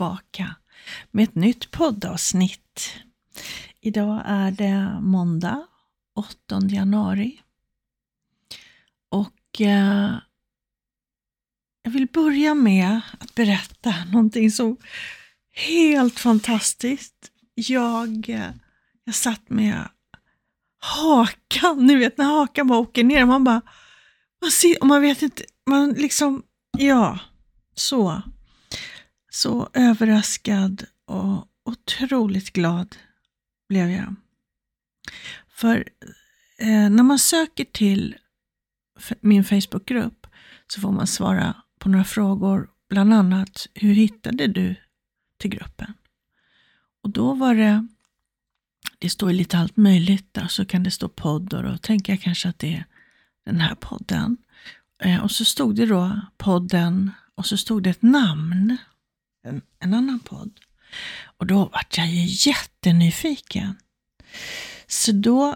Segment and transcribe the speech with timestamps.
[0.00, 0.54] tillbaka
[1.10, 2.92] med ett nytt poddavsnitt.
[3.80, 5.66] Idag är det måndag
[6.14, 7.40] 8 januari
[9.10, 10.14] och eh,
[11.82, 14.76] jag vill börja med att berätta någonting så
[15.52, 17.30] helt fantastiskt.
[17.54, 18.50] Jag, eh,
[19.04, 19.88] jag satt med
[20.78, 23.62] hakan, ni vet när hakan bara åker ner, man bara,
[24.42, 26.42] man, ser, man vet inte, man liksom,
[26.78, 27.18] ja,
[27.74, 28.22] så.
[29.30, 32.96] Så överraskad och otroligt glad
[33.68, 34.14] blev jag.
[35.48, 35.88] För
[36.58, 38.16] eh, när man söker till
[39.20, 40.26] min Facebookgrupp
[40.66, 44.74] så får man svara på några frågor, bland annat hur hittade du
[45.38, 45.94] till gruppen?
[47.02, 47.86] Och då var det,
[48.98, 52.22] det står lite allt möjligt där, så kan det stå podd och då tänker jag
[52.22, 52.84] kanske att det är
[53.44, 54.36] den här podden.
[55.02, 58.76] Eh, och så stod det då podden och så stod det ett namn,
[59.42, 60.60] en, en annan podd.
[61.36, 63.76] Och då vart jag ju jättenyfiken.
[64.86, 65.54] Så då eh,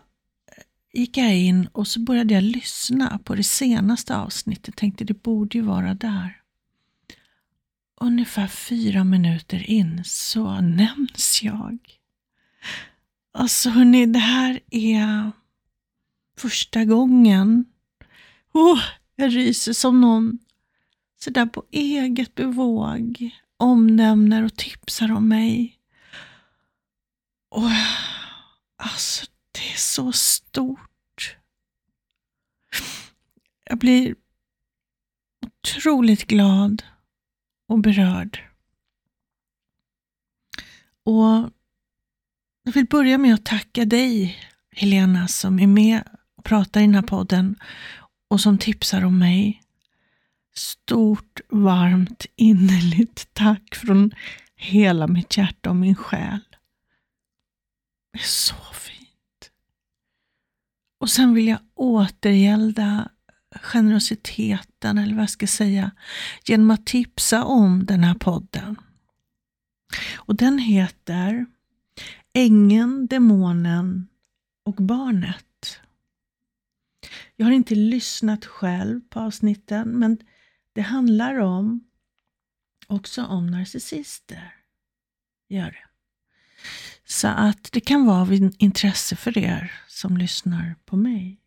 [0.92, 4.76] gick jag in och så började jag lyssna på det senaste avsnittet.
[4.76, 6.40] Tänkte det borde ju vara där.
[8.00, 11.78] Ungefär fyra minuter in så nämns jag.
[13.32, 15.32] Alltså hörni, det här är
[16.38, 17.64] första gången.
[18.52, 18.80] Oh,
[19.16, 20.38] jag ryser som någon
[21.20, 25.78] sådär på eget bevåg omnämner och tipsar om mig.
[27.50, 27.70] Och
[28.76, 31.36] alltså, det är så stort.
[33.64, 34.14] Jag blir
[35.46, 36.82] otroligt glad
[37.68, 38.38] och berörd.
[41.04, 41.50] Och
[42.62, 44.38] jag vill börja med att tacka dig,
[44.70, 46.02] Helena, som är med
[46.36, 47.56] och pratar i den här podden
[48.28, 49.63] och som tipsar om mig.
[50.56, 54.14] Stort, varmt, innerligt tack från
[54.56, 56.40] hela mitt hjärta och min själ.
[58.12, 59.50] Det är så fint.
[61.00, 63.10] Och sen vill jag återgälda
[63.60, 65.90] generositeten, eller vad jag ska säga,
[66.44, 68.76] genom att tipsa om den här podden.
[70.16, 71.46] Och den heter
[72.32, 74.08] Ängeln, Demonen
[74.64, 75.80] och Barnet.
[77.36, 80.18] Jag har inte lyssnat själv på avsnitten, men
[80.74, 81.84] det handlar om
[82.86, 84.54] också om narcissister.
[85.48, 85.84] Gör det.
[87.04, 91.40] Så att det kan vara av intresse för er som lyssnar på mig.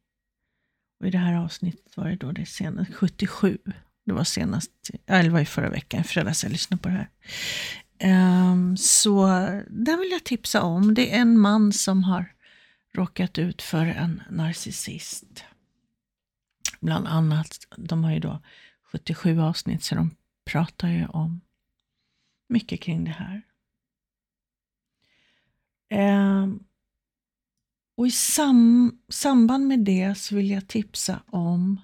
[0.99, 3.57] Och I det här avsnittet var det då det senaste, 77.
[4.05, 4.71] Det var senast,
[5.05, 7.09] eller det var i förra veckan, i fredags jag lyssnade på det här.
[8.51, 9.27] Um, så
[9.69, 10.93] den vill jag tipsa om.
[10.93, 12.33] Det är en man som har
[12.93, 15.43] råkat ut för en narcissist.
[16.79, 18.41] Bland annat, de har ju då
[18.91, 20.15] 77 avsnitt så de
[20.45, 21.41] pratar ju om
[22.49, 23.41] mycket kring det här.
[25.89, 26.47] Eh,
[27.95, 31.81] och i sam samband med det så vill jag tipsa om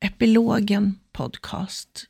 [0.00, 2.06] Epilogen podcast.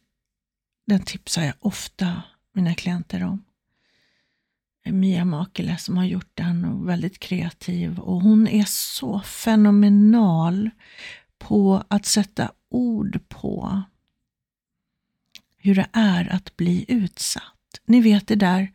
[0.86, 3.44] Den tipsar jag ofta mina klienter om.
[4.84, 10.70] Mia Makele som har gjort den och väldigt kreativ och hon är så fenomenal
[11.38, 13.82] på att sätta ord på
[15.62, 17.80] hur det är att bli utsatt.
[17.84, 18.72] Ni vet det där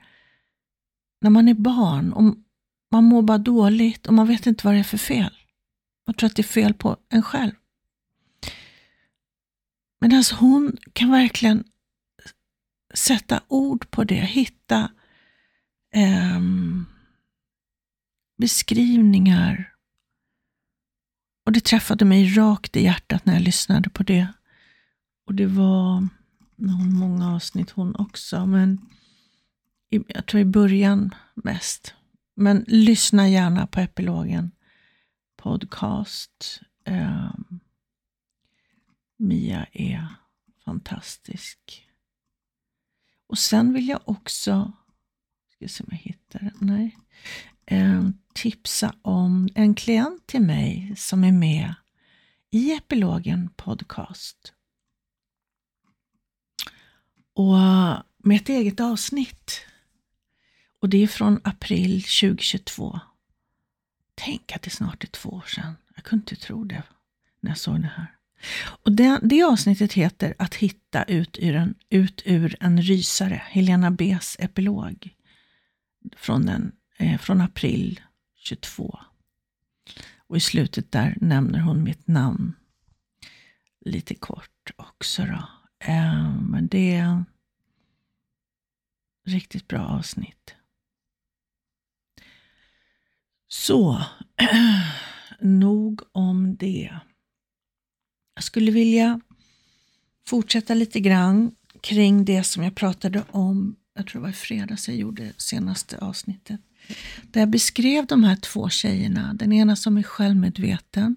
[1.22, 2.36] när man är barn och
[2.92, 5.34] man mår bara dåligt och man vet inte vad det är för fel.
[6.08, 7.52] Man tror att det är fel på en själv.
[10.02, 11.64] Men alltså hon kan verkligen
[12.94, 14.92] sätta ord på det, hitta
[15.94, 16.42] eh,
[18.38, 19.74] beskrivningar.
[21.46, 24.28] Och det träffade mig rakt i hjärtat när jag lyssnade på det.
[25.25, 26.07] Och det var
[26.57, 28.81] hon många avsnitt hon också, men
[29.89, 31.94] i, jag tror i början mest.
[32.36, 34.51] Men lyssna gärna på epilogen
[35.38, 36.62] podcast.
[36.83, 37.31] Eh,
[39.18, 40.07] Mia är
[40.65, 41.88] fantastisk.
[43.27, 44.71] Och sen vill jag också,
[45.56, 46.98] ska se om jag hittar den, nej,
[47.65, 51.74] eh, tipsa om en klient till mig som är med
[52.50, 54.54] i Epilogen podcast.
[57.38, 59.62] Och eh, med ett eget avsnitt.
[60.80, 63.00] Och det är från april 2022.
[64.16, 65.75] Tänk att det snart är två år sedan.
[65.95, 66.84] Jag kunde inte tro det
[67.39, 68.16] när jag såg det här.
[68.84, 73.90] Och det, det avsnittet heter Att hitta ut ur, en, ut ur en rysare, Helena
[73.90, 75.10] B's epilog
[76.16, 78.01] från, den, eh, från april
[78.36, 79.00] 22.
[80.18, 82.54] Och i slutet där nämner hon mitt namn
[83.86, 85.25] lite kort också.
[85.25, 85.56] Då.
[85.79, 87.25] Eh, men det är
[89.25, 90.56] riktigt bra avsnitt.
[93.47, 94.03] Så,
[95.39, 97.00] nog om det.
[98.35, 99.21] Jag skulle vilja
[100.27, 104.88] fortsätta lite grann kring det som jag pratade om, jag tror det var i fredags
[104.88, 106.62] jag gjorde senaste avsnittet.
[107.31, 109.33] Där jag beskrev de här två tjejerna.
[109.33, 111.15] Den ena som är självmedveten,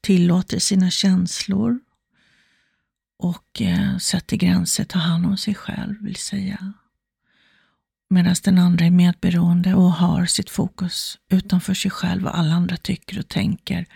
[0.00, 1.80] tillåter sina känslor
[3.20, 6.72] och eh, sätter gränser, tar hand om sig själv vill säga.
[8.10, 12.76] Medan den andra är medberoende och har sitt fokus utanför sig själv, vad alla andra
[12.76, 13.86] tycker och tänker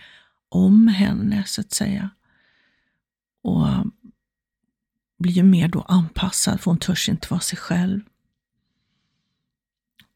[0.49, 2.09] om henne så att säga.
[3.43, 3.83] Och eh,
[5.19, 8.01] blir ju mer då anpassad, för hon törs inte vara sig själv.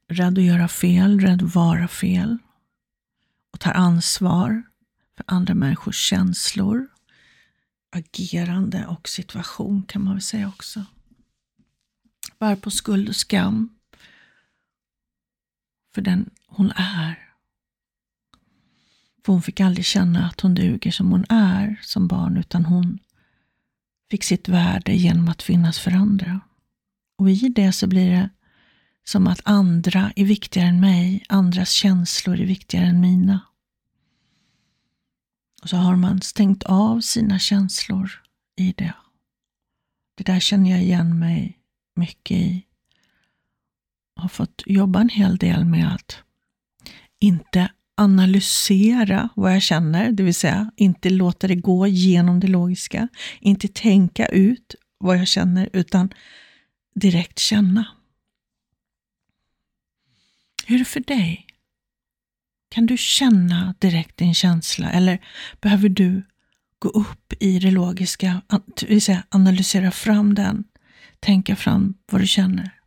[0.07, 2.37] Rädd att göra fel, rädd att vara fel.
[3.53, 4.63] Och tar ansvar
[5.17, 6.87] för andra människors känslor,
[7.91, 10.85] agerande och situation kan man väl säga också.
[12.39, 13.79] Bär på skuld och skam
[15.93, 17.29] för den hon är.
[19.25, 22.99] För hon fick aldrig känna att hon duger som hon är som barn, utan hon
[24.11, 26.41] fick sitt värde genom att finnas för andra.
[27.17, 28.29] Och i det så blir det
[29.03, 33.39] som att andra är viktigare än mig, andras känslor är viktigare än mina.
[35.61, 38.11] Och så har man stängt av sina känslor
[38.55, 38.93] i det.
[40.15, 41.59] Det där känner jag igen mig
[41.95, 42.65] mycket i.
[44.15, 46.17] Jag har fått jobba en hel del med att
[47.19, 53.07] inte analysera vad jag känner, det vill säga inte låta det gå genom det logiska,
[53.39, 56.13] inte tänka ut vad jag känner, utan
[56.95, 57.87] direkt känna.
[60.65, 61.48] Hur är det för dig?
[62.69, 65.25] Kan du känna direkt din känsla eller
[65.61, 66.23] behöver du
[66.79, 68.41] gå upp i det logiska,
[68.75, 70.63] det vill säga analysera fram den,
[71.19, 72.79] tänka fram vad du känner?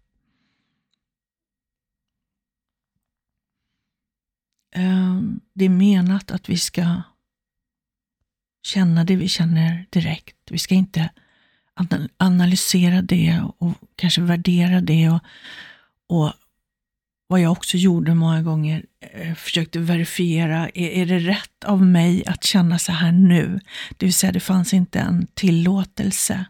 [4.75, 7.03] Ehm, det är menat att vi ska
[8.63, 10.37] känna det vi känner direkt.
[10.51, 11.11] Vi ska inte
[12.17, 15.09] analysera det och kanske värdera det.
[15.09, 15.21] Och,
[16.07, 16.33] och
[17.33, 22.27] vad jag också gjorde många gånger, eh, försökte verifiera, är, är det rätt av mig
[22.27, 23.61] att känna så här nu?
[23.97, 26.45] Det vill säga, det fanns inte en tillåtelse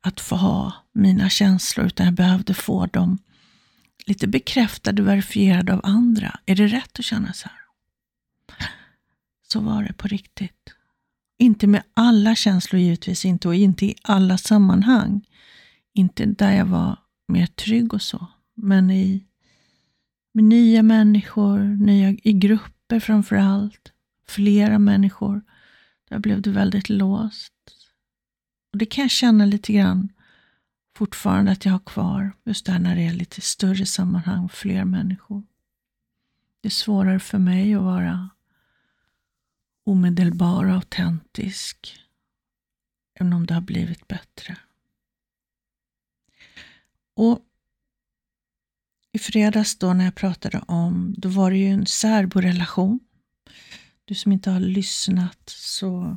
[0.00, 3.18] att få ha mina känslor, utan jag behövde få dem
[4.06, 6.40] lite bekräftade verifierade av andra.
[6.46, 7.58] Är det rätt att känna så här?
[9.52, 10.74] Så var det på riktigt.
[11.38, 15.26] Inte med alla känslor givetvis inte och inte i alla sammanhang.
[15.94, 16.98] Inte där jag var
[17.28, 18.26] mer trygg och så.
[18.54, 19.26] Men i,
[20.36, 23.92] med nya människor, nya, i grupper framför allt.
[24.26, 25.42] Flera människor.
[26.08, 27.52] Där blev det väldigt låst.
[28.72, 30.08] Och Det kan jag känna lite grann
[30.96, 32.32] fortfarande att jag har kvar.
[32.44, 35.42] Just där när det är lite större sammanhang, fler människor.
[36.60, 38.30] Det är svårare för mig att vara
[39.84, 41.96] omedelbar och autentisk.
[43.14, 44.56] Även om det har blivit bättre.
[47.14, 47.40] Och
[49.16, 53.00] i fredags då när jag pratade om, då var det ju en särborelation.
[54.04, 56.16] Du som inte har lyssnat så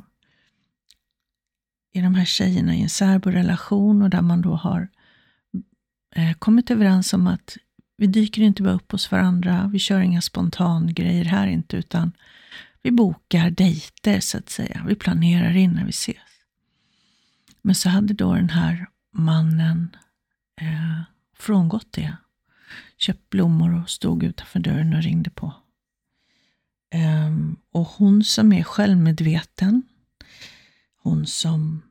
[1.92, 4.88] är de här tjejerna i en särborelation och där man då har
[6.16, 7.56] eh, kommit överens om att
[7.96, 12.12] vi dyker inte bara upp hos varandra, vi kör inga spontangrejer här inte, utan
[12.82, 14.84] vi bokar dejter så att säga.
[14.86, 16.16] Vi planerar innan vi ses.
[17.62, 19.96] Men så hade då den här mannen
[20.60, 21.02] eh,
[21.38, 22.16] frångått det.
[22.96, 25.54] Köpt blommor och stod utanför dörren och ringde på.
[26.94, 29.82] Um, och hon som är självmedveten,
[31.02, 31.82] hon som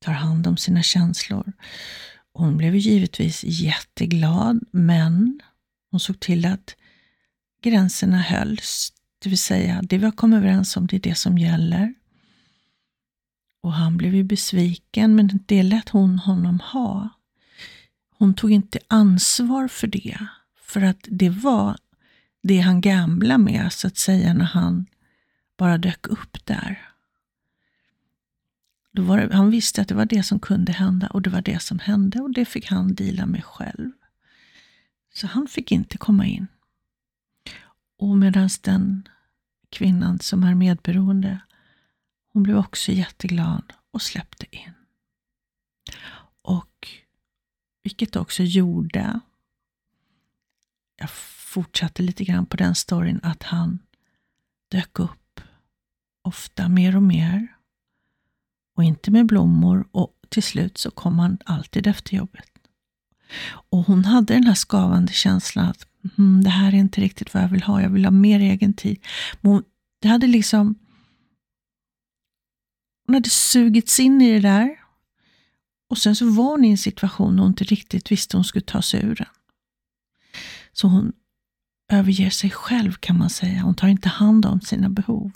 [0.00, 1.52] tar hand om sina känslor.
[2.32, 5.40] Hon blev givetvis jätteglad, men
[5.90, 6.76] hon såg till att
[7.62, 8.92] gränserna hölls.
[9.18, 11.94] Det vill säga, det vi har kommit överens om, det är det som gäller.
[13.62, 17.08] Och han blev ju besviken, men det lät hon honom ha.
[18.20, 21.76] Hon tog inte ansvar för det, för att det var
[22.42, 24.86] det han gamla med, så att säga, när han
[25.56, 26.88] bara dök upp där.
[28.92, 31.42] Då var det, han visste att det var det som kunde hända och det var
[31.42, 33.90] det som hände och det fick han dela med själv.
[35.14, 36.46] Så han fick inte komma in.
[37.98, 39.08] Och medan den
[39.70, 41.40] kvinnan som är medberoende,
[42.32, 44.72] hon blev också jätteglad och släppte in.
[46.42, 46.99] Och
[47.82, 49.20] vilket också gjorde,
[50.96, 53.78] jag fortsatte lite grann på den storyn, att han
[54.68, 55.40] dök upp
[56.22, 57.46] ofta mer och mer
[58.76, 62.48] och inte med blommor och till slut så kom han alltid efter jobbet.
[63.50, 65.86] Och hon hade den här skavande känslan att
[66.18, 68.74] mm, det här är inte riktigt vad jag vill ha, jag vill ha mer egen
[68.74, 69.00] tid.
[69.40, 69.64] Men hon,
[70.00, 70.74] det hade liksom
[73.06, 74.79] hon hade sugits in i det där
[75.90, 78.64] och sen så var hon i en situation hon inte riktigt visste hur hon skulle
[78.64, 79.28] ta sig ur den.
[80.72, 81.12] Så hon
[81.88, 83.62] överger sig själv kan man säga.
[83.62, 85.32] Hon tar inte hand om sina behov.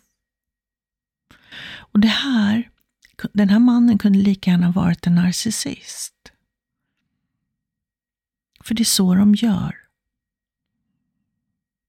[1.64, 2.70] Och det här,
[3.32, 6.32] Den här mannen kunde lika gärna varit en narcissist.
[8.60, 9.76] För det är så de gör.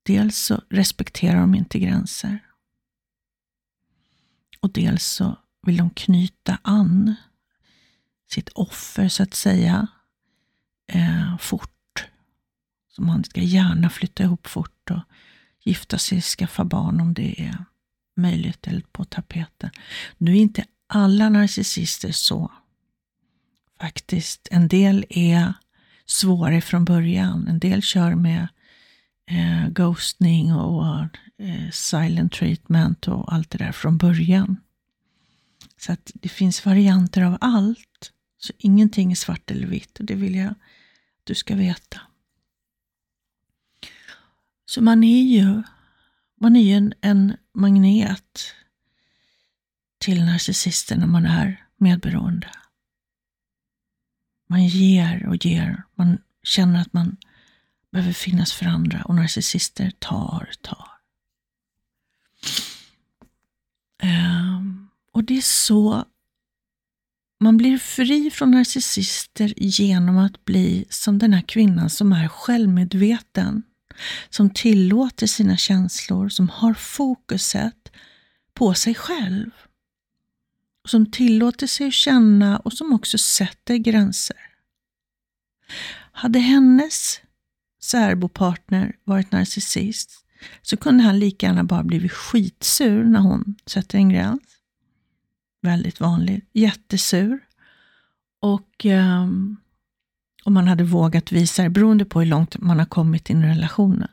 [0.03, 2.45] Dels så respekterar de inte gränser.
[4.59, 7.15] Och dels så vill de knyta an
[8.31, 9.87] sitt offer så att säga
[10.87, 12.05] eh, fort.
[12.95, 15.01] Så man ska gärna flytta ihop fort och
[15.63, 17.65] gifta sig, skaffa barn om det är
[18.15, 19.69] möjligt eller på tapeten.
[20.17, 22.51] Nu är inte alla narcissister så.
[23.79, 24.47] Faktiskt.
[24.51, 25.53] En del är
[26.05, 27.47] svårare från början.
[27.47, 28.47] En del kör med
[29.31, 30.95] eh, ghostning och
[31.37, 34.57] eh, silent treatment och allt det där från början.
[35.77, 38.11] Så att det finns varianter av allt.
[38.45, 40.57] Så ingenting är svart eller vitt och det vill jag att
[41.23, 42.01] du ska veta.
[44.65, 45.63] Så man är ju,
[46.39, 48.53] man är ju en, en magnet
[49.97, 52.51] till narcissisten när man är medberoende.
[54.47, 55.83] Man ger och ger.
[55.95, 57.17] Man känner att man
[57.91, 60.89] behöver finnas för andra och narcissister tar, tar.
[64.03, 66.05] Um, och det är så
[67.39, 73.63] man blir fri från narcissister genom att bli som den här kvinnan som är självmedveten,
[74.29, 77.91] som tillåter sina känslor, som har fokuset
[78.53, 79.51] på sig själv.
[80.87, 84.37] Som tillåter sig att känna och som också sätter gränser.
[86.11, 87.19] Hade hennes
[87.81, 90.25] särbopartner varit narcissist
[90.61, 94.54] så kunde han lika gärna bara blivit skitsur när hon sätter en gräns
[95.65, 96.45] väldigt vanlig.
[96.53, 97.39] Jättesur.
[98.41, 99.57] Och ehm, um,
[100.43, 103.47] om man hade vågat visa det, beroende på hur långt man har kommit in i
[103.47, 104.07] relationen.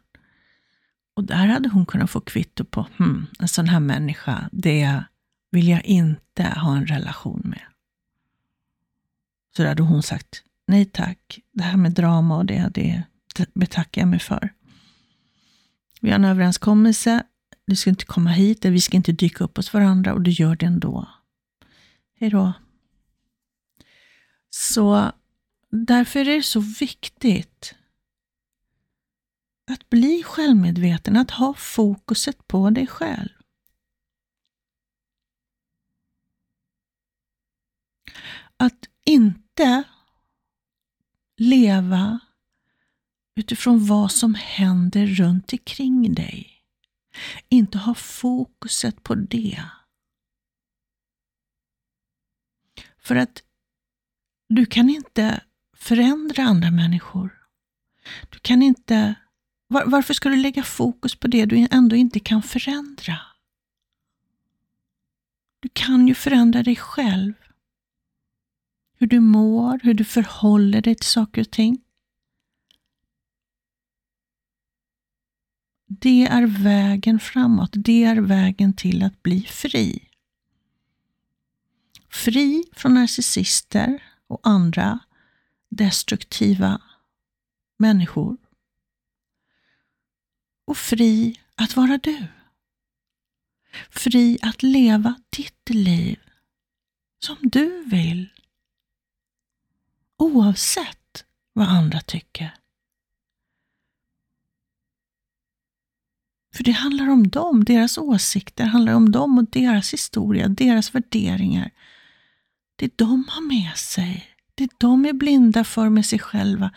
[1.14, 5.04] Och där hade hon kunnat få kvitto på, hmm, en sån här människa, det
[5.50, 7.62] vill jag inte ha en relation med.
[9.56, 13.04] Så där hade hon sagt, nej tack, det här med drama och det, det
[13.54, 14.52] betackar jag mig för.
[16.00, 17.22] Vi har en överenskommelse,
[17.66, 20.56] du ska inte komma hit, vi ska inte dyka upp hos varandra och du gör
[20.56, 21.08] det ändå.
[22.22, 22.52] Hej då.
[24.50, 25.12] Så
[25.70, 27.74] därför är det så viktigt
[29.70, 33.28] att bli självmedveten, att ha fokuset på dig själv.
[38.56, 39.82] Att inte
[41.36, 42.20] leva
[43.34, 46.64] utifrån vad som händer runt omkring dig.
[47.48, 49.64] Inte ha fokuset på det.
[53.04, 53.42] För att
[54.48, 55.42] du kan inte
[55.76, 57.38] förändra andra människor.
[58.30, 59.14] Du kan inte...
[59.66, 63.18] Var, varför ska du lägga fokus på det du ändå inte kan förändra?
[65.60, 67.32] Du kan ju förändra dig själv.
[68.98, 71.84] Hur du mår, hur du förhåller dig till saker och ting.
[75.86, 77.70] Det är vägen framåt.
[77.74, 80.11] Det är vägen till att bli fri.
[82.12, 84.98] Fri från narcissister och andra
[85.68, 86.80] destruktiva
[87.78, 88.36] människor.
[90.66, 92.26] Och fri att vara du.
[93.90, 96.20] Fri att leva ditt liv
[97.24, 98.28] som du vill.
[100.18, 102.54] Oavsett vad andra tycker.
[106.54, 111.70] För det handlar om dem, deras åsikter handlar om dem och deras historia, deras värderingar,
[112.82, 116.70] det de har med sig, det de är blinda för med sig själva,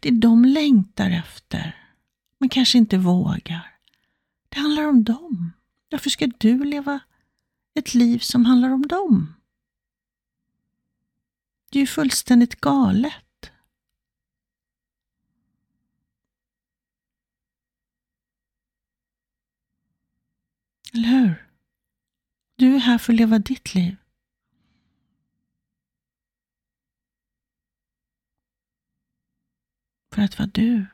[0.00, 1.76] det de längtar efter,
[2.38, 3.78] men kanske inte vågar.
[4.48, 5.52] Det handlar om dem.
[5.90, 7.00] Varför ska du leva
[7.74, 9.34] ett liv som handlar om dem?
[11.70, 13.52] Det är ju fullständigt galet.
[20.92, 21.46] Eller hur?
[22.56, 23.96] Du är här för att leva ditt liv.
[30.14, 30.86] För att vara du.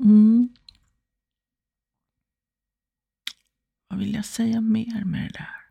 [0.00, 0.48] Mm.
[3.88, 5.64] Vad vill jag säga mer med det där?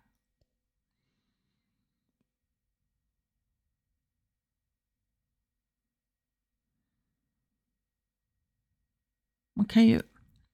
[9.55, 10.01] Man kan ju,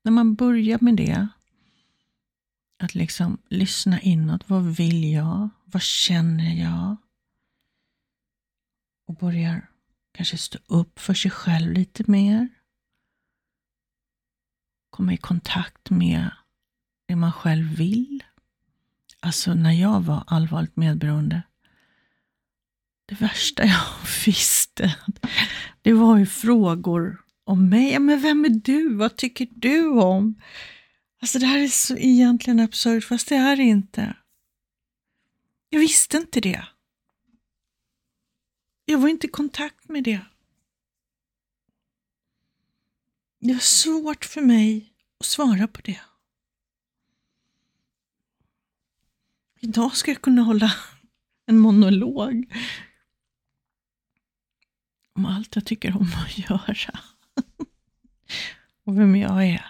[0.04, 1.28] när man börjar med det,
[2.78, 4.50] att liksom lyssna inåt.
[4.50, 5.50] Vad vill jag?
[5.72, 6.98] Vad känner jag?
[9.08, 9.70] Och börjar
[10.14, 12.50] kanske stå upp för sig själv lite mer.
[14.90, 16.30] Komma i kontakt med
[17.08, 18.24] det man själv vill.
[19.20, 21.42] Alltså när jag var allvarligt medberoende,
[23.06, 23.86] det värsta jag
[24.26, 24.96] visste,
[25.82, 28.00] det var ju frågor om mig.
[28.00, 28.96] Men vem är du?
[28.96, 30.42] Vad tycker du om?
[31.22, 34.16] Alltså det här är så egentligen absurt, fast det är det inte.
[35.70, 36.68] Jag visste inte det.
[38.86, 40.26] Jag var inte i kontakt med det.
[43.40, 46.02] Det var svårt för mig att svara på det.
[49.60, 50.74] Idag ska jag kunna hålla
[51.46, 52.54] en monolog
[55.14, 57.00] om allt jag tycker om att göra
[58.84, 59.66] och vem jag är.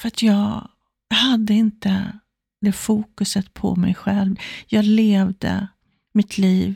[0.00, 0.70] För att jag
[1.10, 2.18] hade inte
[2.60, 4.36] det fokuset på mig själv.
[4.66, 5.68] Jag levde
[6.12, 6.74] mitt liv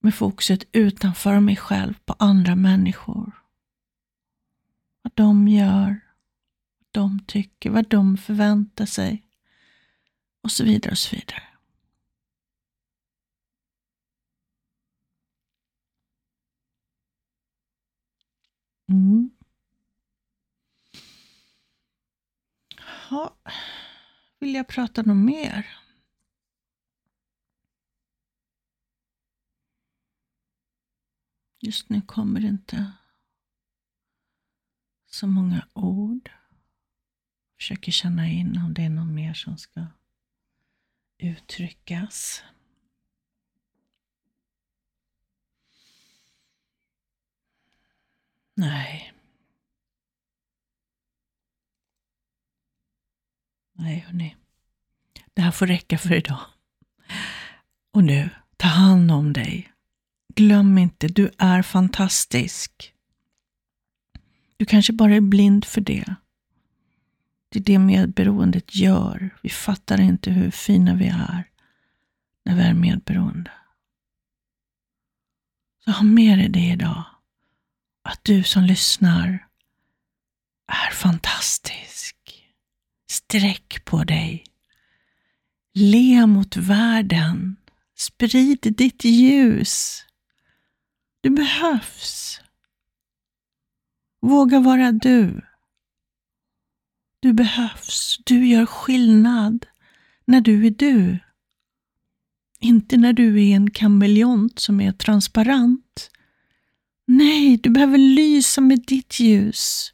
[0.00, 3.32] med fokuset utanför mig själv på andra människor.
[5.02, 6.00] Vad de gör,
[6.78, 9.22] vad de tycker, vad de förväntar sig
[10.42, 11.42] och så vidare och så vidare.
[18.88, 19.30] Mm.
[23.08, 23.36] Ha.
[24.42, 25.66] Vill jag prata något mer?
[31.60, 32.92] Just nu kommer det inte
[35.06, 36.30] så många ord.
[37.56, 39.86] Försöker känna in om det är något mer som ska
[41.18, 42.42] uttryckas.
[48.54, 49.21] Nej.
[53.74, 54.36] Nej, hörni.
[55.34, 56.40] Det här får räcka för idag.
[57.92, 59.72] Och nu, ta hand om dig.
[60.34, 62.94] Glöm inte, du är fantastisk.
[64.56, 66.14] Du kanske bara är blind för det.
[67.48, 69.30] Det är det medberoendet gör.
[69.42, 71.44] Vi fattar inte hur fina vi är
[72.44, 73.50] när vi är medberoende.
[75.84, 77.04] Så ha med dig det idag.
[78.02, 79.46] Att du som lyssnar
[80.66, 81.91] är fantastisk.
[83.12, 84.44] Sträck på dig.
[85.74, 87.56] Le mot världen.
[87.96, 90.04] Sprid ditt ljus.
[91.20, 92.40] Du behövs.
[94.20, 95.40] Våga vara du.
[97.20, 98.18] Du behövs.
[98.24, 99.66] Du gör skillnad
[100.24, 101.18] när du är du.
[102.60, 106.10] Inte när du är en kameleont som är transparent.
[107.06, 109.92] Nej, du behöver lysa med ditt ljus.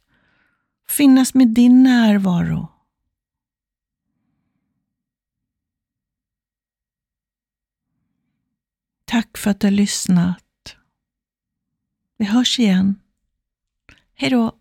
[0.89, 2.78] Finnas med din närvaro.
[9.09, 10.75] Tack för att du har lyssnat.
[12.17, 12.99] Vi hörs igen.
[14.13, 14.58] Hej då!